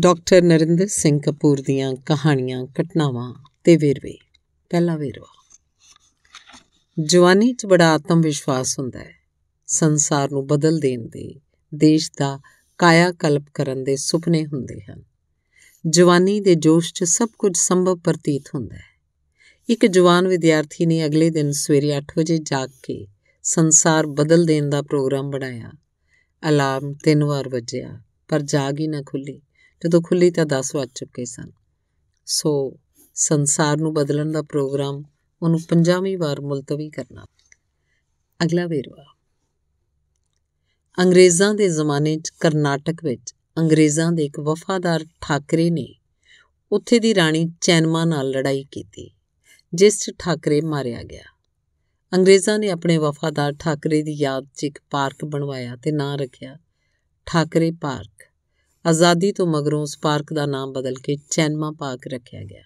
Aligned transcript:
Doctor 0.00 0.42
Narendra 0.42 0.86
Singh 0.86 1.20
Kapoor 1.26 1.60
ਦੀਆਂ 1.60 1.94
ਕਹਾਣੀਆਂ, 1.94 2.64
ਘਟਨਾਵਾਂ 2.64 3.34
ਤੇ 3.64 3.76
ਵੇਰਵੇ। 3.76 4.18
ਪਹਿਲਾ 4.70 4.96
ਵੇਰਵਾ। 4.96 5.60
ਜਵਾਨੀ 7.00 7.52
'ਚ 7.52 7.66
ਬੜਾ 7.66 7.94
ਆਤਮ 7.94 8.20
ਵਿਸ਼ਵਾਸ 8.20 8.78
ਹੁੰਦਾ 8.78 8.98
ਹੈ। 8.98 9.14
ਸੰਸਾਰ 9.66 10.30
ਨੂੰ 10.30 10.46
ਬਦਲ 10.46 10.78
ਦੇਣ 10.78 11.02
ਦੇ, 11.02 11.40
ਦੇਸ਼ 11.74 12.10
ਦਾ 12.18 12.40
ਕਾਇਆ 12.78 13.12
ਕਲਪ 13.12 13.44
ਕਰਨ 13.54 13.84
ਦੇ 13.84 13.96
ਸੁਪਨੇ 13.96 14.46
ਹੁੰਦੇ 14.46 14.80
ਹਨ। 14.80 15.02
ਜਵਾਨੀ 15.88 16.40
ਦੇ 16.40 16.54
ਜੋਸ਼ 16.54 16.94
'ਚ 16.94 17.04
ਸਭ 17.04 17.28
ਕੁਝ 17.38 17.58
ਸੰਭਵ 17.58 17.96
ਪ੍ਰਤੀਤ 17.96 18.44
ਹੁੰਦਾ 18.54 18.76
ਹੈ। 18.76 19.00
ਇੱਕ 19.68 19.86
ਜਵਾਨ 19.86 20.28
ਵਿਦਿਆਰਥੀ 20.28 20.86
ਨੇ 20.86 21.06
ਅਗਲੇ 21.06 21.30
ਦਿਨ 21.30 21.52
ਸਵੇਰੇ 21.52 21.96
8 21.96 22.18
ਵਜੇ 22.18 22.38
ਜਾਗ 22.38 22.70
ਕੇ 22.82 23.08
ਸੰਸਾਰ 23.42 24.06
ਬਦਲ 24.06 24.44
ਦੇਣ 24.44 24.70
ਦਾ 24.70 24.82
ਪ੍ਰੋਗਰਾਮ 24.82 25.30
ਬਣਾਇਆ। 25.30 25.72
ਅਲਾਰਮ 26.48 26.94
ਤਿੰਨ 26.94 27.24
ਵਾਰ 27.24 27.48
ਵੱਜਿਆ, 27.48 28.00
ਪਰ 28.28 28.42
ਜਾਗ 28.42 28.80
ਹੀ 28.80 28.86
ਨਾ 28.86 29.02
ਖੁੱਲੀ। 29.06 29.40
ਜਦੋਂ 29.84 30.02
ਖੁੱਲੀ 30.02 30.30
ਤਾਂ 30.30 30.46
10 30.46 30.74
ਵੱਜ 30.74 30.88
ਚੁੱਕੇ 30.94 31.24
ਸਨ। 31.24 31.50
ਸੋ 32.26 32.78
ਸੰਸਾਰ 33.14 33.76
ਨੂੰ 33.76 33.94
ਬਦਲਣ 33.94 34.32
ਦਾ 34.32 34.42
ਪ੍ਰੋਗਰਾਮ 34.42 35.02
ਉਹਨੂੰ 35.42 35.60
50ਵੀਂ 35.60 36.18
ਵਾਰ 36.18 36.40
ਮੁਲਤਵੀ 36.40 36.90
ਕਰਨਾ। 36.90 37.26
ਅਗਲਾ 38.44 38.66
ਵੇਰਵਾ। 38.66 39.14
ਅੰਗਰੇਜ਼ਾਂ 40.98 41.54
ਦੇ 41.54 41.68
ਜ਼ਮਾਨੇ 41.68 42.16
'ਚ 42.16 42.30
ਕਰਨਾਟਕ 42.40 43.04
ਵਿੱਚ 43.04 43.34
ਅੰਗਰੇਜ਼ਾਂ 43.58 44.12
ਦੇ 44.12 44.24
ਇੱਕ 44.24 44.40
ਵਫਾਦਾਰ 44.40 45.06
ਠਾਕਰੇ 45.20 45.70
ਨੇ 45.70 45.94
ਉੱਥੇ 46.72 46.98
ਦੀ 46.98 47.14
ਰਾਣੀ 47.14 47.52
ਚੈਨਮਾ 47.60 48.04
ਨਾਲ 48.04 48.30
ਲੜਾਈ 48.30 48.64
ਕੀਤੀ, 48.70 49.10
ਜਿਸ 49.74 49.98
'ਚ 49.98 50.12
ਠਾਕਰੇ 50.18 50.60
ਮਾਰਿਆ 50.60 51.02
ਗਿਆ। 51.02 51.24
ਅੰਗਰੇਜ਼ਾਂ 52.14 52.58
ਨੇ 52.58 52.70
ਆਪਣੇ 52.70 52.98
ਵਫਾਦਾਰ 52.98 53.54
ਠਾਕਰੇ 53.58 54.02
ਦੀ 54.02 54.12
ਯਾਦ 54.12 54.46
'ਚ 54.54 54.64
ਇੱਕ 54.64 54.78
ਪਾਰਕ 54.90 55.24
ਬਣਵਾਇਆ 55.24 55.76
ਤੇ 55.76 55.92
ਨਾਂ 55.92 56.18
ਰੱਖਿਆ 56.18 56.58
ਠਾਕਰੇ 57.26 57.70
ਪਾਰਕ। 57.70 58.27
ਆਜ਼ਾਦੀ 58.88 59.32
ਤੋਂ 59.32 59.46
ਮਗਰੋਂ 59.46 59.82
ਉਸ 59.82 59.98
ਪਾਰਕ 59.98 60.32
ਦਾ 60.32 60.46
ਨਾਮ 60.46 60.72
ਬਦਲ 60.72 60.94
ਕੇ 60.94 61.16
ਚੈਨਮਾ 61.30 61.72
ਪਾਰਕ 61.78 62.06
ਰੱਖਿਆ 62.06 62.44
ਗਿਆ। 62.44 62.62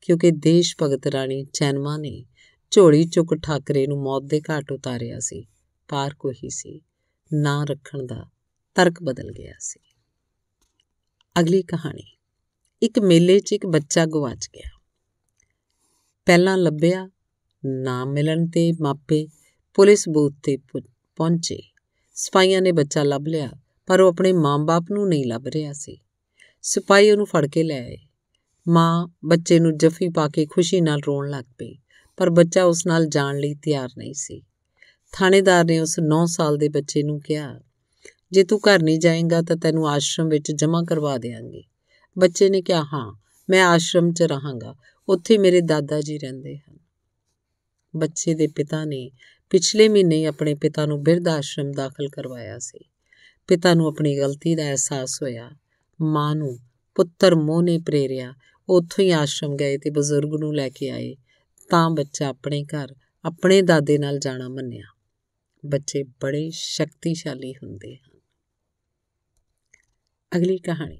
ਕਿਉਂਕਿ 0.00 0.30
ਦੇਸ਼ 0.30 0.76
ਭਗਤ 0.82 1.06
ਰਾਣੀ 1.06 1.44
ਚੈਨਮਾ 1.44 1.96
ਨੇ 1.96 2.24
ਝੋਲੀ 2.70 3.04
ਚੁੱਕ 3.04 3.34
ਠਾਕਰੇ 3.34 3.86
ਨੂੰ 3.86 4.02
ਮੌਤ 4.02 4.22
ਦੇ 4.22 4.40
ਘਾਟ 4.50 4.72
ਉਤਾਰਿਆ 4.72 5.20
ਸੀ। 5.20 5.46
ਪਾਰਕ 5.88 6.24
ਉਹੀ 6.24 6.50
ਸੀ। 6.50 6.80
ਨਾਂ 7.32 7.66
ਰੱਖਣ 7.66 8.06
ਦਾ 8.06 8.26
ਤਰਕ 8.74 9.02
ਬਦਲ 9.02 9.32
ਗਿਆ 9.32 9.52
ਸੀ। 9.58 9.80
ਅਗਲੀ 11.40 11.62
ਕਹਾਣੀ। 11.62 12.16
ਇੱਕ 12.82 12.98
ਮੇਲੇ 12.98 13.40
'ਚ 13.40 13.52
ਇੱਕ 13.52 13.66
ਬੱਚਾ 13.66 14.06
ਗਵਾਚ 14.06 14.48
ਗਿਆ। 14.56 14.80
ਪਹਿਲਾਂ 16.26 16.58
ਲੱਭਿਆ, 16.58 17.10
ਨਾ 17.66 18.04
ਮਿਲਣ 18.04 18.46
ਤੇ 18.46 18.72
ਮਾਪੇ 18.80 19.28
ਪੁਲਿਸ 19.74 20.08
ਬੂਥ 20.08 20.34
ਤੇ 20.42 20.56
ਪਹੁੰਚੇ। 21.16 21.62
ਸਪਾਈਆਂ 22.14 22.62
ਨੇ 22.62 22.72
ਬੱਚਾ 22.72 23.02
ਲੱਭ 23.02 23.24
ਲਿਆ। 23.28 23.50
ਪਰ 23.88 24.00
ਉਹ 24.00 24.08
ਆਪਣੇ 24.08 24.32
ਮਾਂ-ਬਾਪ 24.32 24.84
ਨੂੰ 24.90 25.08
ਨਹੀਂ 25.08 25.26
ਲੱਭ 25.26 25.46
ਰਿਹਾ 25.46 25.72
ਸੀ। 25.72 25.98
ਸਿਪਾਹੀ 26.62 27.10
ਉਹਨੂੰ 27.10 27.26
ਫੜ 27.26 27.46
ਕੇ 27.46 27.62
ਲੈ 27.62 27.78
ਆਏ। 27.78 27.96
ਮਾਂ 28.68 29.08
ਬੱਚੇ 29.24 29.58
ਨੂੰ 29.58 29.78
ਜੱਫੀ 29.78 30.08
ਪਾ 30.08 30.28
ਕੇ 30.28 30.46
ਖੁਸ਼ੀ 30.46 30.80
ਨਾਲ 30.80 31.00
ਰੋਣ 31.06 31.30
ਲੱਗ 31.30 31.44
ਪਈ, 31.58 31.78
ਪਰ 32.16 32.30
ਬੱਚਾ 32.30 32.64
ਉਸ 32.64 32.86
ਨਾਲ 32.86 33.06
ਜਾਣ 33.06 33.38
ਲਈ 33.38 33.54
ਤਿਆਰ 33.54 33.88
ਨਹੀਂ 33.98 34.14
ਸੀ। 34.14 34.42
ਥਾਣੇਦਾਰ 35.12 35.64
ਨੇ 35.64 35.80
ਉਸ 35.80 36.00
9 36.00 36.26
ਸਾਲ 36.26 36.56
ਦੇ 36.56 36.68
ਬੱਚੇ 36.68 37.02
ਨੂੰ 37.02 37.20
ਕਿਹਾ, 37.20 37.60
ਜੇ 38.32 38.44
ਤੂੰ 38.44 38.58
ਘਰ 38.58 38.82
ਨਹੀਂ 38.82 38.98
ਜਾਏਂਗਾ 38.98 39.42
ਤਾਂ 39.42 39.56
ਤੈਨੂੰ 39.56 39.88
ਆਸ਼ਰਮ 39.88 40.28
ਵਿੱਚ 40.28 40.52
ਜਮ੍ਹਾਂ 40.52 40.84
ਕਰਵਾ 40.84 41.18
ਦੇਵਾਂਗੇ 41.18 41.64
ਬੱਚੇ 42.18 42.48
ਨੇ 42.48 42.62
ਕਿਹਾ, 42.62 42.82
ਹਾਂ, 42.82 43.12
ਮੈਂ 43.50 43.64
ਆਸ਼ਰਮ 43.64 44.12
'ਚ 44.12 44.22
ਰਹਾਂਗਾ, 44.22 44.74
ਉੱਥੇ 45.08 45.38
ਮੇਰੇ 45.38 45.60
ਦਾਦਾ 45.60 46.00
ਜੀ 46.00 46.18
ਰਹਿੰਦੇ 46.18 46.56
ਹਨ। 46.56 46.78
ਬੱਚੇ 47.96 48.34
ਦੇ 48.34 48.46
ਪਿਤਾ 48.46 48.84
ਨੇ 48.84 49.10
ਪਿਛਲੇ 49.50 49.88
ਮਹੀਨੇ 49.88 50.26
ਆਪਣੇ 50.26 50.54
ਪਿਤਾ 50.54 50.86
ਨੂੰ 50.86 51.02
ਬਿਰਧ 51.02 51.28
ਆਸ਼ਰਮ 51.28 51.72
ਦਾਖਲ 51.72 52.08
ਕਰਵਾਇਆ 52.08 52.58
ਸੀ। 52.58 52.78
ਪਿਤਾ 53.48 53.74
ਨੂੰ 53.74 53.86
ਆਪਣੀ 53.86 54.18
ਗਲਤੀ 54.18 54.54
ਦਾ 54.54 54.62
ਅਹਿਸਾਸ 54.62 55.22
ਹੋਇਆ। 55.22 55.50
ਮਾਂ 56.02 56.36
ਨੂੰ 56.36 56.58
ਪੁੱਤਰ 56.94 57.34
ਮੋਹ 57.34 57.62
ਨੇ 57.62 57.78
ਪ੍ਰੇਰਿਆ। 57.78 58.34
ਉੱਥੋਂ 58.68 59.04
ਹੀ 59.04 59.10
ਆਸ਼ਰਮ 59.10 59.56
ਗਏ 59.56 59.78
ਤੇ 59.78 59.90
ਬਜ਼ੁਰਗ 59.90 60.34
ਨੂੰ 60.40 60.56
ਲੈ 60.56 60.68
ਕੇ 60.68 60.90
ਆਏ। 60.90 61.16
ਤਾਂ 61.70 61.90
ਬੱਚਾ 61.90 62.28
ਆਪਣੇ 62.28 62.64
ਘਰ, 62.64 62.94
ਆਪਣੇ 63.24 63.62
ਦਾਦੇ 63.62 63.98
ਨਾਲ 63.98 64.18
ਜਾਣਾ 64.18 64.48
ਮੰਨਿਆ। 64.48 64.84
ਬੱਚੇ 65.66 66.02
ਬੜੇ 66.02 66.50
ਸ਼ਕਤੀਸ਼ਾਲੀ 66.52 67.52
ਹੁੰਦੇ 67.52 67.96
ਹਨ। 67.96 68.20
ਅਗਲੀ 70.36 70.58
ਕਹਾਣੀ। 70.58 70.98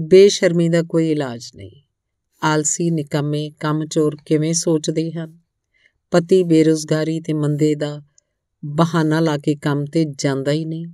ਬੇਸ਼ਰਮੀ 0.00 0.68
ਦਾ 0.68 0.82
ਕੋਈ 0.82 1.10
ਇਲਾਜ 1.10 1.50
ਨਹੀਂ। 1.56 1.82
ਆਲਸੀ, 2.42 2.90
ਨਿਕੰਮੇ 2.90 3.50
ਕੰਮਚੋਰ 3.50 4.16
ਕਿਵੇਂ 4.26 4.54
ਸੋਚਦੇ 4.54 5.12
ਹਨ? 5.12 5.38
ਪਤੀ 6.10 6.42
ਬੇਰੁਜ਼ਗਾਰੀ 6.42 7.20
ਤੇ 7.20 7.32
ਮੰਦੇ 7.32 7.74
ਦਾ 7.74 8.02
ਬਹਾਨਾ 8.64 9.20
ਲਾ 9.20 9.38
ਕੇ 9.38 9.54
ਕੰਮ 9.54 9.84
ਤੇ 9.84 10.04
ਜਾਂਦਾ 10.04 10.52
ਹੀ 10.52 10.64
ਨਹੀਂ। 10.64 10.86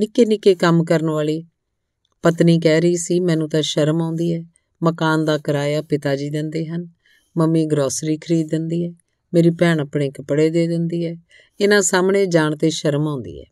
ਨਿੱਕੇ 0.00 0.24
ਨਿੱਕੇ 0.24 0.54
ਕੰਮ 0.54 0.84
ਕਰਨ 0.84 1.10
ਵਾਲੀ। 1.10 1.44
ਪਤਨੀ 2.22 2.60
ਕਹਿ 2.60 2.80
ਰਹੀ 2.80 2.96
ਸੀ, 2.96 3.20
ਮੈਨੂੰ 3.20 3.48
ਤਾਂ 3.48 3.62
ਸ਼ਰਮ 3.62 4.02
ਆਉਂਦੀ 4.02 4.34
ਹੈ। 4.34 4.44
ਮਕਾਨ 4.82 5.24
ਦਾ 5.24 5.38
ਕਿਰਾਇਆ 5.38 5.82
ਪਿਤਾ 5.82 6.16
ਜੀ 6.16 6.30
ਦਿੰਦੇ 6.30 6.66
ਹਨ। 6.66 6.88
ਮੰਮੀ 7.36 7.66
ਗਰੋਸਰੀ 7.66 8.16
ਖਰੀਦ 8.18 8.50
ਦਿੰਦੀ 8.50 8.84
ਹੈ। 8.84 8.92
ਮੇਰੀ 9.34 9.50
ਭੈਣ 9.50 9.80
ਆਪਣੇ 9.80 10.10
ਕੱਪੜੇ 10.10 10.50
ਦੇ 10.50 10.66
ਦਿੰਦੀ 10.66 11.06
ਹੈ। 11.06 11.16
ਇਹਨਾਂ 11.60 11.82
ਸਾਹਮਣੇ 11.82 12.26
ਜਾਣ 12.26 12.56
ਤੇ 12.56 12.70
ਸ਼ਰਮ 12.70 13.08
ਆਉਂਦੀ 13.08 13.40
ਹੈ। 13.40 13.44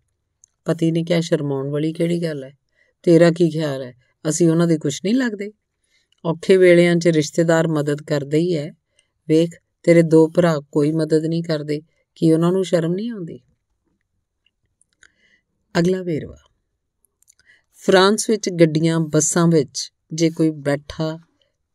ਪਤੀ 0.65 0.91
ਨੇ 0.91 1.05
ਕਿਹਾ, 1.05 1.21
ਸ਼ਰਮਾਉਣ 1.21 1.71
ਵਾਲੀ 1.71 1.93
ਕਿਹੜੀ 1.93 2.23
ਗੱਲ 2.23 2.45
ਹੈ? 2.45 2.57
ਤੇਰਾ 3.03 3.31
ਕੀ 3.31 3.51
ਖਿਆਲ 3.51 3.83
ਹੈ? 3.83 3.95
ਅਸੀਂ 4.29 4.49
ਉਹਨਾਂ 4.49 4.67
ਦੇ 4.67 4.79
ਕੁਝ 4.79 5.01
ਨਹੀਂ 5.05 5.15
ਲੱਗਦੇ। 5.15 5.53
ਔਖੇ 6.25 6.57
ਵੇਲਿਆਂ 6.57 6.97
'ਚ 6.97 7.09
ਰਿਸ਼ਤੇਦਾਰ 7.09 7.69
ਮਦਦ 7.69 8.03
ਕਰਦੇ 8.03 8.39
ਹੀ 8.39 8.57
ਹੈ। 8.57 8.73
ਵੇਖ, 9.29 9.51
ਤੇਰੇ 9.83 10.03
ਦੋ 10.03 10.29
ਭਰਾ 10.29 10.61
ਕੋਈ 10.73 10.93
ਮਦਦ 10.93 11.25
ਨਹੀਂ 11.25 11.43
ਕਰਦੇ। 11.43 11.81
ਕੀ 12.15 12.33
ਉਹਨਾਂ 12.33 12.53
ਨੂੰ 12.53 12.65
ਸ਼ਰਮ 12.65 12.93
ਨਹੀਂ 12.93 13.11
ਆਉਂਦੀ? 13.11 13.41
ਅਗਲਾ 15.79 16.03
ਵੇਰਵਾ। 16.03 16.37
ਫਰਾਂਸ 17.73 18.31
ਵਿੱਚ 18.31 18.51
ਗੱਡੀਆਂ, 18.51 19.01
ਬੱਸਾਂ 19.01 19.49
ਵਿੱਚ 19.49 19.93
ਜੇ 20.13 20.31
ਕੋਈ 20.31 20.51
ਬੈਠਾ 20.51 21.19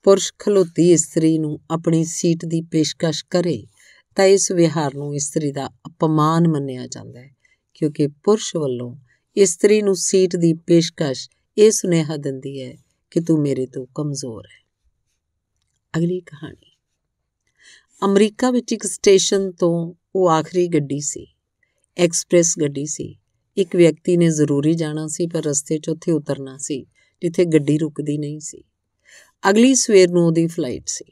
ਪੁਰਸ਼ 0.03 0.33
ਖਲੋਤੀ 0.39 0.91
ਇਸਤਰੀ 0.91 1.37
ਨੂੰ 1.37 1.59
ਆਪਣੀ 1.71 2.05
ਸੀਟ 2.05 2.45
ਦੀ 2.45 2.61
ਪੇਸ਼ਕਸ਼ 2.61 3.25
ਕਰੇ, 3.29 3.67
ਤਾਂ 4.15 4.25
ਇਸ 4.25 4.51
ਵਿਹਾਰ 4.51 4.95
ਨੂੰ 4.95 5.15
ਇਸਤਰੀ 5.15 5.51
ਦਾ 5.51 5.67
ਅਪਮਾਨ 5.67 6.47
ਮੰਨਿਆ 6.47 6.87
ਜਾਂਦਾ 6.87 7.19
ਹੈ, 7.19 7.35
ਕਿਉਂਕਿ 7.73 8.07
ਪੁਰਸ਼ 8.07 8.55
ਵੱਲੋਂ 8.55 8.95
ਇਸਤਰੀ 9.37 9.81
ਨੂੰ 9.81 9.95
ਸੀਟ 9.95 10.35
ਦੀ 10.35 10.53
ਪੇਸ਼ਕਸ਼ 10.53 11.29
ਇਹ 11.57 11.71
ਸੁਨੇਹਾ 11.71 12.17
ਦਿੰਦੀ 12.17 12.61
ਹੈ 12.61 12.77
ਕਿ 13.11 13.19
ਤੂੰ 13.19 13.41
ਮੇਰੇ 13.41 13.65
ਤੋਂ 13.65 13.85
ਕਮਜ਼ੋਰ 13.95 14.45
ਹੈ। 14.45 14.69
ਅਗਲੀ 15.97 16.19
ਕਹਾਣੀ। 16.19 16.71
ਅਮਰੀਕਾ 18.05 18.51
ਵਿੱਚ 18.51 18.73
ਇੱਕ 18.73 18.83
ਸਟੇਸ਼ਨ 18.83 19.51
ਤੋਂ 19.51 19.93
ਉਹ 20.15 20.29
ਆਖਰੀ 20.29 20.67
ਗੱਡੀ 20.67 20.99
ਸੀ, 20.99 21.27
ਐਕਸਪ੍ਰੈਸ 21.97 22.59
ਗੱਡੀ 22.61 22.85
ਸੀ 22.85 23.19
ਇੱਕ 23.57 23.75
ਵਿਅਕਤੀ 23.75 24.17
ਨੇ 24.17 24.29
ਜ਼ਰੂਰੀ 24.29 24.73
ਜਾਣਾ 24.73 25.07
ਸੀ, 25.07 25.27
ਪਰ 25.27 25.43
ਰਸਤੇ 25.43 25.77
'ਚ 25.77 25.89
ਉੱਥੇ 25.89 26.11
ਉਤਰਨਾ 26.11 26.57
ਸੀ, 26.57 26.85
ਜਿੱਥੇ 27.21 27.45
ਗੱਡੀ 27.45 27.77
ਰੁਕਦੀ 27.77 28.17
ਨਹੀਂ 28.17 28.39
ਸੀ। 28.39 28.63
ਅਗਲੀ 29.49 29.75
ਸਵੇਰ 29.75 30.11
ਨੂੰ 30.11 30.25
ਉਹਦੀ 30.25 30.47
ਫਲਾਈਟ 30.47 30.83
ਸੀ। 30.87 31.05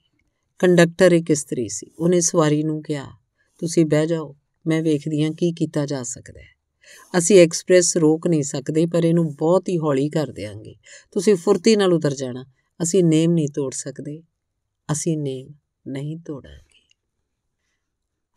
ਕੰਡਕਟਰ 0.60 1.12
ਇੱਕ 1.12 1.32
ਇਸਤਰੀ 1.32 1.70
ਸੀ। 1.70 1.92
ਉਹਨੇ 2.00 2.22
ਸਵਾਰੀ 2.22 2.64
ਨੂੰ 2.64 2.84
ਕਿਹਾ, 2.84 3.12
ਤੁਸੀਂ 3.60 3.86
ਬਹਿ 3.86 4.08
ਜਾਓ, 4.08 4.36
ਮੈਂ 4.68 4.82
ਵੇਖਦੀ 4.82 5.24
ਹਾਂ 5.24 5.32
ਕੀ 5.32 5.52
ਕੀਤਾ 5.52 5.86
ਜਾ 5.86 6.04
ਸਕਦਾ 6.04 6.40
ਹੈ। 6.40 6.62
ਅਸੀਂ 7.18 7.40
ਐਕਸਪ੍ਰੈਸ 7.40 7.98
ਰੋਕ 7.98 8.28
ਨਹੀਂ 8.28 8.44
ਸਕਦੇ, 8.44 8.86
ਪਰ 8.86 9.04
ਇਹਨੂੰ 9.04 9.36
ਬਹੁਤ 9.36 9.70
ਹੀ 9.70 9.78
ਹੌਲੀ 9.78 10.10
ਕਰ 10.10 10.28
ਦੇਵਾਂਗੇ 10.28 10.76
ਤੁਸੀਂ 11.12 11.36
ਫੁਰਤੀ 11.36 11.76
ਨਾਲ 11.76 11.94
ਉਤਰ 11.94 12.14
ਜਾਣਾ। 12.14 12.46
ਅਸੀਂ 12.84 13.04
ਨੇਮ 13.04 13.32
ਨਹੀਂ 13.32 13.50
ਤੋੜ 13.56 13.74
ਸਕਦੇ। 13.74 14.24
ਅਸੀਂ 14.92 15.18
ਨੇਮ 15.18 15.54
ਨਹੀਂ 15.88 16.18
ਤੋੜਾਂਗੇ। 16.18 16.96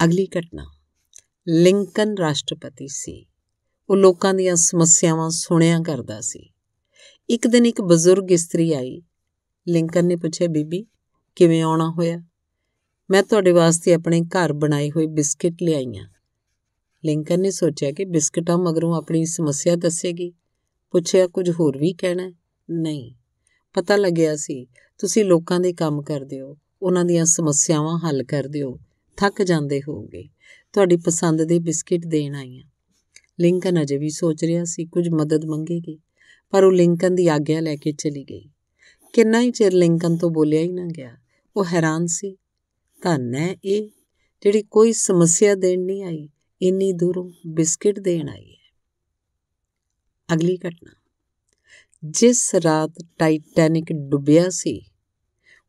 ਅਗਲੀ 0.04 0.26
ਘਟਨਾ। 0.26 0.66
ਲਿੰਕਨ 1.48 2.19
ਰਾਸ਼ਟਰਪਤੀ 2.19 2.88
ਸੀ। 2.88 3.26
ਉਹ 3.90 3.96
ਲੋਕਾਂ 3.96 4.34
ਦੀਆਂ 4.34 4.56
ਸਮੱਸਿਆਵਾਂ 4.56 5.30
ਸੁਣਿਆ 5.30 5.80
ਕਰਦਾ 5.80 6.20
ਸੀ। 6.20 6.50
ਇੱਕ 7.30 7.46
ਦਿਨ 7.46 7.66
ਇੱਕ 7.66 7.82
ਬਜ਼ੁਰਗ 7.82 8.32
ਇਸਤਰੀ 8.32 8.72
ਆਈ। 8.72 9.02
ਲਿੰਕਨ 9.68 10.06
ਨੇ 10.06 10.16
ਪੁੱਛਿਆ, 10.16 10.48
ਬੀਬੀ, 10.48 10.86
ਕਿਵੇਂ 11.36 11.62
ਆਉਣਾ 11.62 11.90
ਹੋਇਆ? 11.90 12.22
ਮੈਂ 13.10 13.22
ਤੁਹਾਡੇ 13.22 13.52
ਵਾਸਤੇ 13.52 13.94
ਆਪਣੇ 13.94 14.20
ਘਰ 14.20 14.52
ਬਣਾਏ 14.52 14.90
ਹੋਏ 14.90 15.06
ਬਿਸਕਟ 15.06 15.52
ਲਿਆਈਆਂ। 15.62 16.08
ਲਿੰਕਨ 17.04 17.40
ਨੇ 17.40 17.50
ਸੋਚਿਆ 17.50 17.92
ਕਿ 17.92 18.04
ਬਿਸਕਟਾਂ 18.04 18.58
ਮਗਰੋਂ 18.58 18.96
ਆਪਣੀ 18.96 19.24
ਸਮੱਸਿਆ 19.24 19.76
ਦੱਸੇਗੀ। 19.76 20.32
ਪੁੱਛਿਆ, 20.90 21.26
ਕੁਝ 21.26 21.50
ਹੋਰ 21.50 21.78
ਵੀ 21.78 21.92
ਕਹਿਣਾ? 21.92 22.32
ਨਹੀਂ। 22.70 23.14
ਪਤਾ 23.75 23.96
ਲੱਗਿਆ 23.96 24.37
ਸੀ, 24.37 24.66
ਤੁਸੀਂ 24.98 25.25
ਲੋਕਾਂ 25.25 25.60
ਦੇ 25.60 25.72
ਕੰਮ 25.72 26.02
ਕਰਦੇ 26.02 26.40
ਹੋ। 26.40 26.58
ਉਹਨਾਂ 26.82 27.04
ਦੀਆਂ 27.04 27.25
ਸਮੱਸਿਆਵਾਂ 27.25 27.98
ਹੱਲ 27.98 28.22
ਕਰਦੇ 28.22 28.62
ਹੋ। 28.62 28.78
ਥੱਕ 29.16 29.42
ਜਾਂਦੇ 29.42 29.80
ਹੋਵੋਗੇ। 29.80 30.28
ਤੁਹਾਡੀ 30.72 30.96
ਪਸੰਦ 30.96 31.44
ਦੇ 31.44 31.58
ਬਿਸਕਟ 31.58 32.06
ਦੇਣ 32.06 32.34
ਆਈਆਂ 32.34 32.64
ਲਿੰਕਨ 33.40 33.82
ਅਜੇ 33.82 33.98
ਵੀ 33.98 34.10
ਸੋਚ 34.10 34.44
ਰਿਹਾ 34.44 34.64
ਸੀ 34.64 34.84
ਕੁਝ 34.84 35.08
ਮਦਦ 35.08 35.44
ਮੰਗੇਗੀ, 35.44 36.00
ਪਰ 36.50 36.64
ਉਹ 36.64 36.72
ਲਿੰਕਨ 36.72 37.14
ਦੀ 37.14 37.28
ਆਗਿਆ 37.28 37.60
ਲੈ 37.60 37.76
ਕੇ 37.76 37.92
ਚਲੀ 37.92 38.25
ਗਈ। 38.25 38.50
ਕਿੰਨਾ 39.12 39.40
ਹੀ 39.40 39.50
ਚਿਰ 39.50 39.72
ਲਿੰਕਨ 39.72 40.16
ਤੋਂ 40.16 40.31
ਬੋਲਿਆ 40.31 40.60
ਹੀ 40.60 40.72
ਨਾ 40.72 40.86
ਗਿਆ, 40.86 41.16
ਉਹ 41.56 41.64
ਹੈਰਾਨ 41.64 42.06
ਸੀ। 42.06 42.36
ਧੰਨ 43.02 43.34
ਹੈ 43.34 43.56
ਇਹ 43.64 43.88
ਜਿਹੜੀ 44.42 44.62
ਕੋਈ 44.62 44.92
ਸਮੱਸਿਆ 44.92 45.54
ਦੇਣ 45.54 45.81
ਨਹੀਂ 45.81 46.04
ਆਈ, 46.04 46.28
ਇੰਨੀ 46.62 46.92
ਦੂਰੋਂ 46.92 47.31
ਬਿਸਕਟ 47.46 47.98
ਦੇਣ 47.98 48.28
ਆਈ 48.28 48.50
ਹੈ। 48.50 48.76
ਅਗਲੀ 50.34 50.56
ਘਟਨਾ। 50.56 50.92
ਜਿਸ 52.04 52.54
ਰਾਤ 52.54 53.04
ਟਾਈਟੈਨਿਕ 53.19 53.92
ਡੁੱਬਿਆ 53.92 54.50
ਸੀ, 54.50 54.82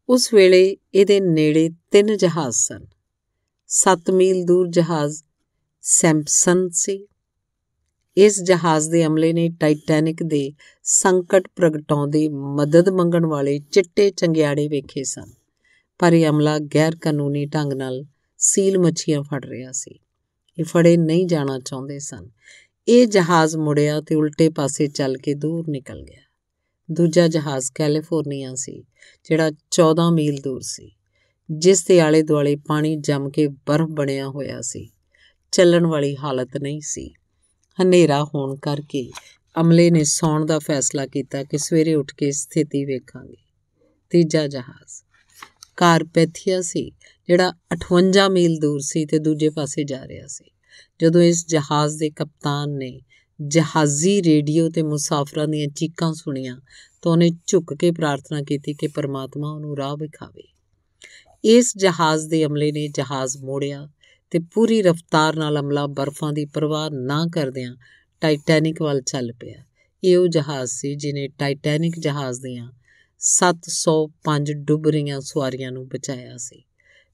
ਉਸ 0.10 0.34
ਵੇਲੇ 0.34 0.78
ਇਹਦੇ 0.94 1.20
ਨੇੜੇ 1.20 1.70
ਤਿੰਨ 1.92 2.18
ਜਹਾਜ਼ 2.18 2.56
ਸਨ। 2.56 2.86
7 3.68 4.12
ਮੀਲ 4.12 4.44
ਦੂਰ 4.44 4.68
ਜਹਾਜ਼ 4.68 5.24
ਸੈਂਪਸਨ 5.82 6.70
ਸੀ 6.70 7.08
ਇਸ 8.18 8.44
ਜਹਾਜ਼ 8.44 8.90
ਦੇ 8.90 9.06
ਅਮਲੇ 9.06 9.34
ਨੇ 9.34 9.50
ਟਾਈਟੈਨਿਕ 9.50 10.24
ਦੇ 10.24 10.54
ਸੰਕਟ 10.84 11.48
ਪ੍ਰਗਟਾਉਂਦੇ 11.56 12.30
ਮਦਦ 12.30 12.90
ਮੰਗਣ 12.90 13.26
ਵਾਲੇ 13.26 13.60
ਚਿੱਟੇ 13.60 14.10
ਚੰਗਿਆੜੇ 14.10 14.68
ਵੇਖੇ 14.68 15.04
ਸਨ, 15.04 15.32
ਪਰ 16.00 16.14
ਇਹ 16.14 16.28
ਅਮਲਾ 16.28 16.60
ਗੈਰ 16.60 16.96
ਕਾਨੂੰਨੀ 16.96 17.46
ਢੰਗ 17.46 17.74
ਨਾਲ 17.74 18.06
ਸੀਲ 18.38 18.78
ਮੱਛੀਆਂ 18.80 19.24
ਫੜ 19.24 19.46
ਰਿਹਾ 19.46 19.72
ਸੀ। 19.72 20.00
ਇਹ 20.60 20.64
ਫੜੇ 20.64 20.98
ਨਹੀਂ 20.98 21.28
ਜਾਣਾ 21.28 21.60
ਚਾਹੁੰਦੇ 21.60 22.00
ਸਨ। 22.00 22.30
ਇਹ 22.88 23.08
ਜਹਾਜ਼ 23.08 23.56
ਮੁੜਿਆ 23.56 24.02
ਤੇ 24.02 24.16
ਉਲਟੇ 24.16 24.50
ਪਾਸੇ 24.50 24.88
ਚੱਲ 24.88 25.18
ਕੇ 25.18 25.34
ਦੂਰ 25.34 25.70
ਨਿਕਲ 25.70 26.02
ਗਿਆ। 26.02 26.22
ਦੂਜਾ 26.92 27.28
ਜਹਾਜ਼ 27.28 27.72
ਕੈਲੀਫੋਰਨੀਆ 27.76 28.56
ਸੀ, 28.56 28.84
ਜਿਹੜਾ 29.30 29.52
14 29.72 30.12
ਮੀਲ 30.12 30.42
ਦੂਰ 30.42 30.62
ਸੀ, 30.62 30.92
ਜਿਸ 31.52 31.86
ਦੇ 31.86 32.00
ਆਲੇ 32.00 32.22
ਦੁਆਲੇ 32.22 32.56
ਪਾਣੀ 32.56 32.96
ਜੰਮ 32.96 33.30
ਕੇ 33.30 33.48
ਬਰਫ਼ 33.48 33.90
ਬਣਿਆ 33.90 34.28
ਹੋਇਆ 34.28 34.62
ਸੀ। 34.62 34.90
ਚੱਲਣ 35.52 35.86
ਵਾਲੀ 35.86 36.16
ਹਾਲਤ 36.16 36.58
ਨਹੀਂ 36.58 36.82
ਸੀ। 36.84 37.14
ਹਨੇਰਾ 37.82 38.24
ਹੋਣ 38.24 38.56
ਕਰਕੇ 38.56 39.12
ਅਮਲੇ 39.62 39.92
ਨੇ 39.92 40.04
ਸੌਣ 40.04 40.46
ਦਾ 40.46 40.60
ਫੈਸਲਾ 40.60 41.08
ਕੀਤਾ 41.08 41.44
ਕਿ 41.44 41.58
ਸਵੇਰੇ 41.58 41.96
ਉੱਠ 41.96 42.16
ਕੇ 42.16 42.32
ਸਥਿਤੀ 42.32 42.86
ਵੇਖਾਂਗੇ। 42.86 43.38
ਤੀਜਾ 44.10 44.48
ਜਹਾਜ਼। 44.48 45.04
ਕਾਰਪੈਥੀਆ 45.78 46.62
ਸੀ, 46.62 46.92
ਜਿਹੜਾ 47.28 47.54
58 47.72 48.30
ਮੀਲ 48.30 48.58
ਦੂਰ 48.60 48.80
ਸੀ 48.80 49.06
ਤੇ 49.06 49.20
ਦੂਜੇ 49.20 49.50
ਪਾਸੇ 49.50 49.84
ਜਾ 49.84 50.08
ਰਿਹਾ 50.08 50.28
ਸੀ। 50.28 50.52
ਜਦੋਂ 51.02 51.22
ਇਸ 51.22 51.48
ਜਹਾਜ਼ 51.48 51.98
ਦੇ 51.98 52.10
ਕਪਤਾਨ 52.10 52.70
ਨੇ 52.70 53.02
ਜਹਾਜ਼ੀ 53.42 54.24
ਰੇਡੀਓ 54.24 54.70
ਤੇ 54.70 54.84
ਮੁਸਾਫਰਾਂ 54.84 55.48
ਦੀਆਂ 55.48 55.68
ਚੀਕਾਂ 55.68 56.14
ਸੁਣੀਆਂ, 56.14 56.62
ਤਾਂ 57.02 57.12
ਉਹਨੇ 57.12 57.30
ਝੁੱਕ 57.48 57.74
ਕੇ 57.74 57.92
ਪ੍ਰਾਰਥਨਾ 57.92 58.42
ਕੀਤੀ 58.42 58.74
ਕਿ 58.74 58.88
ਪਰਮਾਤਮਾ 58.88 59.52
ਉਹਨੂੰ 59.52 59.78
ਰਾਹ 59.78 59.98
ਵਿਖਾਵੇ। 59.98 60.54
ਇਸ 61.44 61.78
ਜਹਾਜ਼ 61.78 62.28
ਦੇ 62.28 62.46
ਅਮਲੇ 62.46 62.72
ਨੇ 62.72 62.88
ਜਹਾਜ਼ 62.88 63.38
ਮੋੜਿਆ 63.38 63.90
ਤੇ 64.36 64.40
ਪੂਰੀ 64.54 64.82
ਰਫ਼ਤਾਰ 64.82 65.36
ਨਾਲ 65.36 65.60
ਅਮਲਾ 65.60 65.88
ਬਰਫ਼ਾਂ 65.88 66.34
ਦੀ 66.34 66.46
ਪਰਵਾਹ 66.46 66.90
ਨਾ 66.90 67.28
ਕਰਦਿਆਂ 67.34 67.76
ਟਾਈਟੈਨਿਕ 68.22 68.82
ਵੱਲ 68.82 69.02
ਚੱਲ 69.02 69.34
ਪਿਆ। 69.34 69.64
ਇਹ 70.04 70.18
ਉਹ 70.18 70.28
ਜਹਾਜ਼ 70.28 70.72
ਸੀ 70.72 70.96
ਜਿਨੇ 70.96 71.28
ਟਾਈਟੈਨਿਕ 71.28 72.00
ਜਹਾਜ਼ 72.00 72.42
ਦੀਆਂ 72.42 72.72
705 73.20 74.54
ਡੁੱਬ 74.54 74.88
ਰਹੀਆਂ 74.88 75.22
ਸਵਾਰੀਆਂ 75.22 75.72
ਨੂੰ 75.72 75.88
ਬਚਾਇਆ 75.88 76.38
ਸੀ। 76.38 76.64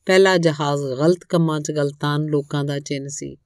ਪਹਿਲਾ 0.06 0.38
ਜਹਾਜ਼ 0.38 0.82
ਗਲਤ 0.82 1.20
ਕੰਮਾਂ 1.30 1.62
'ਚ 1.62 1.72
ਗਲਤਾਨ 1.72 2.26
ਲੋਕਾਂ 2.26 2.64
ਦਾ 2.64 2.80
ਚਿੰਨ 2.80 3.08
ਸੀ। 3.08 3.38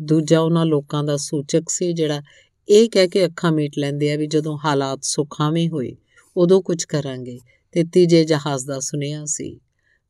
ਦੂਜਾ 0.00 0.40
ਉਹਨਾਂ 0.40 0.66
ਲੋਕਾਂ 0.66 1.04
ਦਾ 1.04 1.16
ਸੂਚਕ 1.16 1.68
ਸੀ 1.68 1.92
ਜਿਹੜਾ 1.92 2.22
ਇਹ 2.68 2.90
ਕਹਿ 2.90 3.08
ਕੇ 3.08 3.26
ਅੱਖਾਂ 3.26 3.52
ਮੀਟ 3.52 3.72
ਲੈਂਦੇ 3.78 4.12
ਆ 4.12 4.16
ਵੀ 4.16 4.26
ਜਦੋਂ 4.26 4.58
ਹਾਲਾਤ 4.64 4.98
ਸੁਖਾਵੇਂ 5.02 5.68
ਹੋਏ, 5.68 5.96
ਉਦੋਂ 6.36 6.62
ਕੁਝ 6.62 6.84
ਕਰਾਂਗੇ 6.84 7.40
ਤੇ 7.72 7.84
ਤੀਜੇ 7.84 8.24
ਜਹਾਜ਼ 8.24 8.66
ਦਾ 8.66 8.80
ਸੁਨੇਹਾ 8.80 9.24
ਸੀ। 9.24 9.60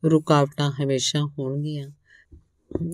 ਰੁਕਾਵਟਾਂ 0.04 0.72
ਹਮੇਸ਼ਾ 0.72 1.26
ਹੋਣਗੀਆਂ। 1.38 1.90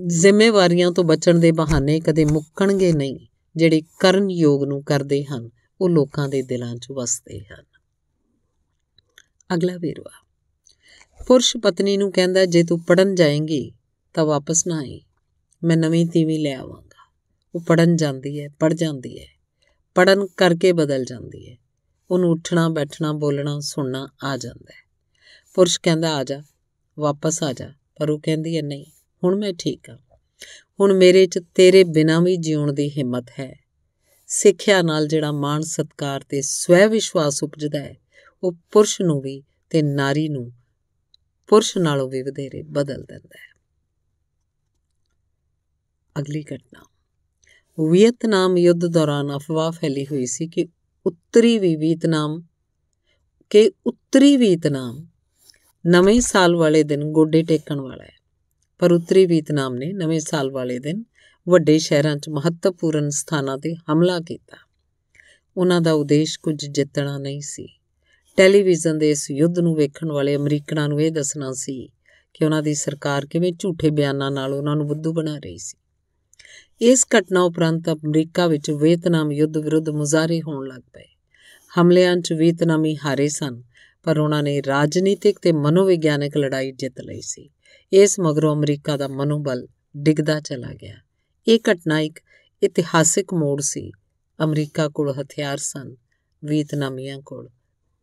ਜ਼ਿੰਮੇਵਾਰੀਆਂ 0.06 0.92
ਤੋਂ 0.92 1.04
ਬਚਣ 1.04 1.38
ਦੇ 1.38 1.52
ਬਹਾਨੇ 1.52 2.00
ਕਦੇ 2.00 2.24
ਮੁੱਕਣਗੇ 2.24 2.92
ਨਹੀਂ। 2.92 3.18
ਜਿਹੜੇ 3.56 3.82
ਕਰਨ 4.00 4.30
ਯੋਗ 4.30 4.64
ਨੂੰ 4.64 4.82
ਕਰਦੇ 4.82 5.24
ਹਨ, 5.24 5.50
ਉਹ 5.80 5.90
ਲੋਕਾਂ 5.90 6.28
ਦੇ 6.28 6.42
ਦਿਲਾਂ 6.42 6.76
'ਚ 6.76 6.86
ਵਸਦੇ 6.90 7.40
ਹਨ। 7.40 7.64
ਅਗਲਾ 9.54 9.76
ਵੇਰਵਾ। 9.76 10.26
ਪੁਰਸ਼ 11.26 11.56
ਪਤਨੀ 11.56 11.96
ਨੂੰ 11.96 12.12
ਕਹਿੰਦਾ, 12.12 12.46
ਜੇ 12.46 12.62
ਤੂੰ 12.62 12.80
ਪੜਨ 12.80 13.14
ਜਾਏਂਗੀ, 13.14 13.72
ਤਾਂ 14.14 14.24
ਵਾਪਸ 14.24 14.66
ਨਾ 14.66 14.78
ਆਈ। 14.78 15.00
ਮੈਂ 15.64 15.76
ਨਵੀਂ 15.76 16.06
ਤੀਵੀਂ 16.06 16.40
ਲੈ 16.40 16.56
ਆਵਾਂਗਾ। 16.56 17.12
ਉਹ 17.54 17.60
ਪੜਨ 17.60 17.96
ਜਾਂਦੀ 17.96 18.40
ਹੈ 18.40 18.48
ਪੜ 18.48 18.72
ਜਾਂਦੀ 18.72 19.20
ਹੈ। 19.20 19.26
ਪੜਨ 19.94 20.26
ਕਰਕੇ 20.26 20.72
ਬਦਲ 20.72 21.04
ਜਾਂਦੀ 21.04 21.50
ਹੈ। 21.50 21.56
ਉਹਨੂੰ 22.10 22.30
ਉੱਠਣਾ, 22.30 22.68
ਬੈਠਣਾ, 22.68 23.12
ਬੋਲਣਾ, 23.12 23.60
ਸੁਣਨਾ 23.60 24.08
ਆ 24.24 24.36
ਜਾਂਦਾ 24.36 24.74
ਹੈ। 24.74 24.90
ਪੁਰਸ਼ 25.54 25.80
ਕਹਿੰਦਾ, 25.82 26.16
ਆ 26.16 26.24
ਜਾ, 26.24 26.42
ਵਾਪਸ 26.98 27.42
ਆ 27.42 27.52
ਜਾ। 27.52 27.72
ਪਰ 27.96 28.10
ਉਹ 28.10 28.18
ਕਹਿੰਦੀ 28.18 28.56
ਹੈ, 28.56 28.62
ਨਹੀਂ 28.62 28.84
ਹੁਣ 29.24 29.36
ਮੈਂ 29.36 29.52
ਠੀਕ 29.58 29.90
ਹਾਂ। 29.90 29.98
ਹੁਣ 30.80 30.92
ਮੇਰੇ 30.92 31.26
'ਚ 31.26 31.40
ਤੇਰੇ 31.54 31.84
ਬਿਨਾਂ 31.84 32.20
ਵੀ 32.20 32.36
ਜਿਉਣ 32.36 32.72
ਦੀ 32.72 32.90
ਹਿੰਮਤ 32.90 33.26
ਹੈ। 33.38 33.58
ਸਿੱਖਿਆ 34.26 34.82
ਨਾਲ 34.82 35.06
ਜਿਹੜਾ 35.06 35.32
ਮਾਣ 35.32 35.60
ਸਤਕਾਰ 35.60 36.20
ਤੇ 36.28 36.42
ਸਵੈ 36.42 36.86
ਵਿਸ਼ਵਾਸ 36.86 37.42
ਉਪਜਦਾ 37.42 37.78
ਹੈ, 37.78 37.96
ਉਹ 38.42 38.52
ਪੁਰਸ਼ 38.70 39.00
ਨੂੰ 39.00 39.20
ਵੀ 39.20 39.42
ਤੇ 39.70 39.82
ਨਾਰੀ 39.82 40.28
ਨੂੰ 40.28 40.52
ਪੁਰਸ਼ 41.48 41.78
ਨਾਲੋਂ 41.78 42.08
ਵੀ 42.08 42.22
ਵਧੇਰੇ 42.22 42.62
ਬਦਲ 42.62 43.02
ਦਿੰਦਾ 43.02 43.38
ਹੈ। 43.38 43.52
ਅਗਲੀ 46.20 46.44
ਘਟਨਾ। 46.54 46.82
ਵੀਅਤਨਾਮ 47.90 48.58
ਯੁੱਧ 48.58 48.86
ਦੌਰਾਨ 48.86 49.36
ਅਫਵਾਹ 49.36 49.70
ਫੈਲੀ 49.70 50.04
ਹੋਈ 50.04 50.26
ਸੀ 50.26 50.48
ਕਿ 50.48 50.68
ਉੱਤਰੀ 51.06 51.58
ਵੀ 51.58 51.76
ਵੀਅਤਨਾਮ, 51.76 52.42
ਕਿ 53.50 53.72
ਉੱਤਰੀ 53.86 54.36
ਵੀਅਤਨਾਮ 54.36 55.06
ਨਵੇਂ 55.86 56.20
ਸਾਲ 56.20 56.56
ਵਾਲੇ 56.56 56.82
ਦਿਨ 56.82 57.04
ਗੋਡੇ 57.04 57.42
ਟੇਕਣ 57.42 57.80
ਵਾਲਾ 57.80 58.04
ਹੈ। 58.04 58.21
ਪਰ 58.82 58.92
ਉੱਤਰੀ 58.92 59.26
ਵੀਅਤਨਾਮ 59.26 59.74
ਨੇ 59.74 59.92
ਨਵੇਂ 59.92 60.20
ਸਾਲ 60.20 60.50
ਵਾਲੇ 60.50 60.78
ਦਿਨ 60.78 61.04
ਵੱਡੇ 61.48 61.78
ਸ਼ਹਿਰਾਂ 61.78 62.16
'ਚ 62.16 62.28
ਮਹੱਤਵਪੂਰਨ 62.28 63.10
ਸਥਾਨਾਂ 63.10 63.58
ਤੇ 63.58 63.74
ਹਮਲਾ 63.74 64.20
ਕੀਤਾ। 64.20 64.56
ਉਹਨਾਂ 65.56 65.80
ਦਾ 65.80 65.92
ਉਦੇਸ਼ 65.92 66.38
ਕੁਝ 66.40 66.66
ਜਿੱਤਣਾ 66.66 67.18
ਨਹੀਂ 67.18 67.40
ਸੀ। 67.40 67.68
ਟੈਲੀਵਿਜ਼ਨ 68.36 68.98
ਦੇ 68.98 69.10
ਇਸ 69.10 69.30
ਯੁੱਧ 69.30 69.58
ਨੂੰ 69.58 69.74
ਵੇਖਣ 69.76 70.12
ਵਾਲੇ 70.12 70.36
ਅਮਰੀਕਨਾਂ 70.36 70.88
ਨੂੰ 70.88 71.02
ਇਹ 71.02 71.12
ਦੱਸਣਾ 71.12 71.52
ਸੀ 71.52 71.90
ਕਿ 72.34 72.44
ਉਹਨਾਂ 72.44 72.62
ਦੀ 72.62 72.74
ਸਰਕਾਰ 72.74 73.26
ਕਿਵੇਂ 73.26 73.52
ਝੂਠੇ 73.58 73.90
ਬਿਆਨਾਂ 73.90 74.30
ਨਾਲ 74.30 74.52
ਉਹਨਾਂ 74.52 74.76
ਨੂੰ 74.76 74.86
ਬੁੱਧੂ 74.86 75.12
ਬਣਾ 75.12 75.38
ਰਹੀ 75.38 75.58
ਸੀ। 75.58 75.76
ਇਸ 76.80 77.06
ਘਟਨਾ 77.18 77.42
ਉਪਰੰਤ 77.42 77.88
ਅਮਰੀਕਾ 77.88 78.46
ਵਿੱਚ 78.46 78.70
ਵੀਅਤਨਾਮ 78.70 79.32
ਯੁੱਧ 79.32 79.56
ਵਿਰੁੱਧ 79.56 79.88
ਮੁਜ਼ਾਹਰੇ 79.88 80.40
ਹੋਣ 80.40 80.66
ਲੱਗ 80.66 80.80
ਪਏ। 80.80 81.06
ਹਮਲਿਆਂ 81.80 82.16
'ਚ 82.16 82.32
ਵੀਅਤਨਾਮੀ 82.32 82.96
ਹਾਰੇ 82.96 83.28
ਸਨ, 83.28 83.62
ਪਰ 84.02 84.18
ਉਹਨਾਂ 84.18 84.42
ਨੇ 84.42 84.62
ਰਾਜਨੀਤਿਕ 84.66 85.38
ਤੇ 85.38 85.52
ਮਨੋਵਿਗਿਆਨਕ 85.52 86.36
ਲੜਾਈ 86.36 86.72
ਜਿੱਤ 86.72 87.00
ਲਈ 87.00 87.20
ਸੀ। 87.20 87.50
ਇਸ 87.92 88.20
ਮਗਰੋਂ 88.20 88.56
ਅਮਰੀਕਾ 88.56 88.96
ਦਾ 88.96 89.08
ਮਨੋਬਲ 89.08 89.68
ਡਿੱਗਦਾ 89.96 90.40
ਚਲਾ 90.40 90.74
ਗਿਆ। 90.74 90.96
ਇਹ 91.48 91.58
ਘਟਨਾ 91.72 92.00
ਇੱਕ 92.00 92.20
ਇਤਿਹਾਸਿਕ 92.62 93.34
ਮੋੜ 93.34 93.60
ਸੀ। 93.60 93.92
ਅਮਰੀਕਾ 94.44 94.88
ਕੋਲ 94.88 95.22
ਹਥਿਆਰ 95.22 95.58
ਸਨ 95.58 95.96
ਵੀਤਨਾਮੀਆਂ 96.44 97.18
ਕੋਲ 97.18 97.48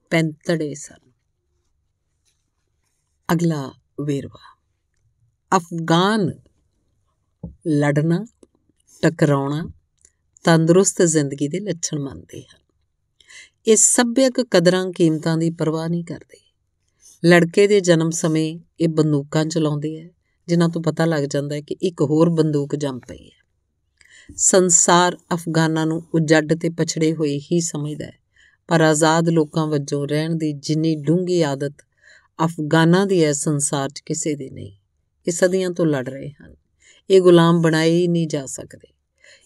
ਪੈਂਤੜੇ 0.10 0.74
ਸਨ। 0.76 1.12
ਅਗਲਾ 3.34 3.74
ਵੇਰਵਾ। 4.06 4.58
ਅਫਗਾਨ 5.58 6.30
ਲੜਨਾ, 7.68 8.26
ਟਕਰਾਉਣਾ 9.02 9.70
ਤੰਦਰੁਸਤ 10.44 11.02
ਜ਼ਿੰਦਗੀ 11.02 11.48
ਦੇ 11.48 11.60
ਲੱਛਣ 11.60 12.00
ਮੰਨਦੇ 12.00 12.42
ਹਨ। 12.42 12.60
ਇਹ 13.68 13.76
ਸੱਭਿਅਕ 13.76 14.42
ਕਦਰਾਂ 14.52 14.92
ਕੀਮਤਾਂ 14.92 15.38
ਦੀ 15.38 15.52
ਪਰਵਾਹ 15.52 15.90
ਨਹੀਂ 15.90 16.06
ਕਰਦੇ। 16.06 16.49
ਲੜਕੇ 17.26 17.68
ਦੇ 17.68 17.80
ਜਨਮ 17.80 18.10
ਸਮੇਂ 18.10 18.60
ਇਹ 18.80 18.88
ਬੰਦੂਕਾਂ 18.88 19.46
ਚਲਾਉਂਦੇ 19.46 19.96
ਐ 19.96 20.08
ਜਿਨ੍ਹਾਂ 20.48 20.70
ਤੋਂ 20.70 20.82
ਪਤਾ 20.82 21.06
ਲੱਗ 21.06 21.24
ਜਾਂਦਾ 21.24 21.56
ਹੈ 21.56 21.62
ਕਿ 21.62 21.76
ਇੱਕ 21.82 22.02
ਹੋਰ 22.02 22.30
ਬੰਦੂਕ 22.30 22.76
ਜੰਮ 22.76 23.00
ਪਈ 23.00 23.26
ਹੈ। 23.26 24.34
ਸੰਸਾਰ 24.36 25.18
ਅਫਗਾਨਾਂ 25.34 25.86
ਨੂੰ 25.86 26.04
ਉਜੱਡ 26.14 26.54
ਤੇ 26.54 26.70
ਪਛੜੇ 26.70 27.14
ਹੋਏ 27.14 27.40
ਹੀ 27.40 27.62
ਸਮਝਦਾ 27.62 28.06
ਹੈ, 28.06 28.20
ਪਰ 28.68 28.82
ਆਜ਼ਾਦ 28.82 29.30
ਲੋਕਾਂ 29.30 29.68
ਵਜੋਂ 29.68 30.08
ਰਹਿਣ 30.08 30.36
ਦੀ 30.36 30.54
ਜਿੰਨੀ 30.54 30.96
ਡੂੰਗੀ 30.96 31.42
ਆਦਤ 31.42 31.74
ਅਫਗਾਨਾਂ 32.46 33.06
ਦੀ 33.06 33.24
ਹੈ 33.24 33.34
ਸੰਸਾਰ 33.34 33.90
'ਚ 33.90 34.00
ਕਿਸੇ 34.00 34.36
ਦੀ 34.36 34.50
ਨਹੀਂ, 34.50 34.72
ਇਹ 35.28 35.32
ਸਦੀਆਂ 35.32 35.70
ਤੋਂ 35.70 35.86
ਲੜ 35.86 36.10
ਰਹੇ 36.10 36.30
ਹਨ। 36.30 36.56
ਇਹ 37.10 37.22
ਗੁਲਾਮ 37.22 37.62
ਬਣਾਏ 37.62 37.92
ਹੀ 37.92 38.08
ਨਹੀਂ 38.08 38.28
ਜਾ 38.28 38.46
ਸਕਦੇ। 38.46 38.94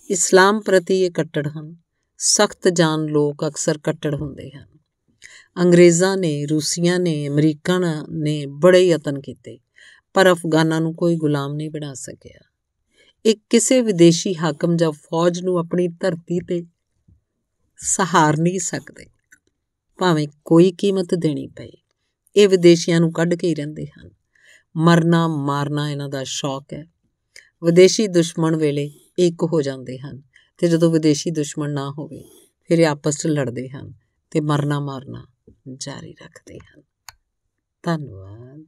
ਇਸਲਾਮ 0.09 0.59
ਪ੍ਰਤੀ 0.59 1.01
ਇਹ 1.03 1.11
ਕੱਟੜ 1.11 1.47
ਹਨ। 1.47 1.75
ਸਖਤ 2.17 2.67
ਜਾਨ 2.67 3.05
ਲੋਕ 3.05 3.47
ਅਕਸਰ 3.47 3.77
ਕੱਟੜ 3.77 4.15
ਹੁੰਦੇ 4.15 4.51
ਹਨ। 4.51 4.72
ਅੰਗਰੇਜ਼ਾਂ 5.61 6.17
ਨੇ, 6.17 6.45
ਰੂਸੀਆਂ 6.45 6.99
ਨੇ 6.99 7.27
ਅਮਰੀਕਾ 7.27 8.05
ਨੇ 8.09 8.45
ਬੜੇ 8.45 8.87
ਯਤਨ 8.87 9.21
ਕੀਤੇ, 9.21 9.59
ਪਰ 10.13 10.31
ਅਫਗਾਨਾਂ 10.31 10.81
ਨੂੰ 10.81 10.95
ਕੋਈ 10.95 11.15
ਗੁਲਾਮ 11.15 11.53
ਨਹੀਂ 11.53 11.69
ਬਣਾ 11.69 11.93
ਸਕਿਆ। 11.93 12.39
ਇੱਕ 13.25 13.39
ਕਿਸੇ 13.49 13.81
ਵਿਦੇਸ਼ੀ 13.81 14.35
ਹਾਕਮ 14.37 14.77
ਜਾਂ 14.77 14.91
ਫੌਜ 14.91 15.41
ਨੂੰ 15.41 15.57
ਆਪਣੀ 15.57 15.87
ਧਰਤੀ 15.87 16.39
ਤੇ 16.39 16.65
ਸਹਾਰ 17.77 18.37
ਨਹੀਂ 18.37 18.59
ਸਕਦੇ। 18.59 19.05
ਭਾਵੇਂ 19.97 20.27
ਕੋਈ 20.45 20.71
ਕੀਮਤ 20.71 21.15
ਦੇਣੀ 21.15 21.47
ਪਏ, 21.47 21.71
ਇਹ 22.35 22.47
ਵਿਦੇਸ਼ੀਆਂ 22.47 22.99
ਨੂੰ 22.99 23.13
ਕੱਢ 23.13 23.33
ਕੇ 23.33 23.47
ਹੀ 23.47 23.55
ਰਹਿੰਦੇ 23.55 23.85
ਹਨ। 23.85 24.09
ਮਰਨਾ, 24.77 25.27
ਮਾਰਨਾ 25.27 25.91
ਇਹਨਾਂ 25.91 26.09
ਦਾ 26.09 26.23
ਸ਼ੌਕ 26.23 26.73
ਹੈ। 26.73 26.85
ਵਿਦੇਸ਼ੀ 27.63 28.07
ਦੁਸ਼ਮਣ 28.07 28.55
ਵੇਲੇ 28.55 28.91
ਇੱਕ 29.19 29.43
ਹੋ 29.43 29.61
ਜਾਂਦੇ 29.61 29.99
ਹਨ 29.99 30.21
ਤੇ 30.57 30.67
ਜਦੋਂ 30.67 30.91
ਵਿਦੇਸ਼ੀ 30.91 31.31
ਦੁਸ਼ਮਣ 31.31 31.69
ਨਾ 31.69 31.91
ਹੋਵੇ, 31.91 32.23
ਫਿਰ 32.67 32.79
ਇਹ 32.79 32.87
ਆਪਸ 32.87 33.25
ਵਿੱਚ 33.25 33.35
ਲੜਦੇ 33.35 33.69
ਹਨ। 33.69 34.02
ਤੇ 34.33 34.41
ਮਰਨਾ 34.41 34.79
ਮਾਰਨਾ 34.79 35.27
ਜਾਰੀ 35.77 36.15
ਰੱਖਦੇ 36.23 36.59
ਹਨ। 36.59 36.81
ਧੰਨਵਾਦ। 37.83 38.61